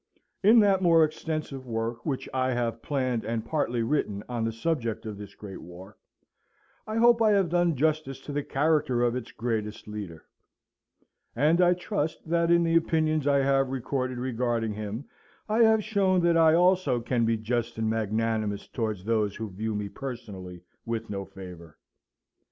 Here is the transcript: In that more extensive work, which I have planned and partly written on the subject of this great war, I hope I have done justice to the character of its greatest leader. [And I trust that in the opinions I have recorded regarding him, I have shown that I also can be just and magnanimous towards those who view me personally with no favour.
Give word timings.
In 0.41 0.59
that 0.61 0.81
more 0.81 1.03
extensive 1.03 1.67
work, 1.67 2.07
which 2.07 2.27
I 2.33 2.53
have 2.55 2.81
planned 2.81 3.23
and 3.23 3.45
partly 3.45 3.83
written 3.83 4.23
on 4.27 4.43
the 4.45 4.51
subject 4.51 5.05
of 5.05 5.15
this 5.19 5.35
great 5.35 5.61
war, 5.61 5.95
I 6.87 6.95
hope 6.97 7.21
I 7.21 7.33
have 7.33 7.49
done 7.49 7.75
justice 7.75 8.19
to 8.21 8.31
the 8.31 8.41
character 8.41 9.03
of 9.03 9.15
its 9.15 9.31
greatest 9.31 9.87
leader. 9.87 10.25
[And 11.35 11.61
I 11.61 11.75
trust 11.75 12.27
that 12.27 12.49
in 12.49 12.63
the 12.63 12.75
opinions 12.77 13.27
I 13.27 13.43
have 13.43 13.69
recorded 13.69 14.17
regarding 14.17 14.73
him, 14.73 15.05
I 15.47 15.59
have 15.59 15.83
shown 15.83 16.19
that 16.21 16.35
I 16.35 16.55
also 16.55 16.99
can 16.99 17.23
be 17.23 17.37
just 17.37 17.77
and 17.77 17.87
magnanimous 17.87 18.67
towards 18.69 19.03
those 19.05 19.35
who 19.35 19.51
view 19.51 19.75
me 19.75 19.87
personally 19.87 20.63
with 20.83 21.11
no 21.11 21.25
favour. 21.25 21.77